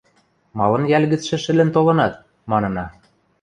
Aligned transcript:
–Малын 0.57 0.83
йӓл 0.91 1.03
гӹцшӹ 1.11 1.37
шӹлӹн 1.43 1.69
толынат?– 1.75 2.13
манына. 2.51 2.85